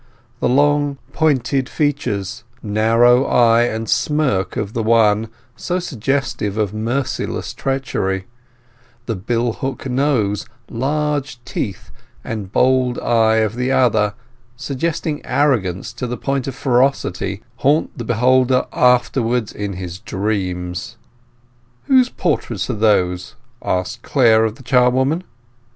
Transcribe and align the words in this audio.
The 0.39 0.49
long 0.49 0.97
pointed 1.13 1.69
features, 1.69 2.43
narrow 2.63 3.23
eye, 3.27 3.65
and 3.65 3.87
smirk 3.87 4.57
of 4.57 4.73
the 4.73 4.81
one, 4.81 5.27
so 5.55 5.77
suggestive 5.77 6.57
of 6.57 6.73
merciless 6.73 7.53
treachery; 7.53 8.25
the 9.05 9.15
bill 9.15 9.53
hook 9.53 9.87
nose, 9.87 10.47
large 10.71 11.37
teeth, 11.45 11.91
and 12.23 12.51
bold 12.51 12.97
eye 12.97 13.35
of 13.45 13.55
the 13.55 13.71
other 13.71 14.15
suggesting 14.55 15.23
arrogance 15.23 15.93
to 15.93 16.07
the 16.07 16.17
point 16.17 16.47
of 16.47 16.55
ferocity, 16.55 17.43
haunt 17.57 17.95
the 17.95 18.03
beholder 18.03 18.65
afterwards 18.73 19.51
in 19.53 19.73
his 19.73 19.99
dreams. 19.99 20.97
"Whose 21.83 22.09
portraits 22.09 22.71
are 22.71 22.73
those?" 22.73 23.35
asked 23.61 24.01
Clare 24.01 24.45
of 24.45 24.55
the 24.55 24.63
charwoman. 24.63 25.23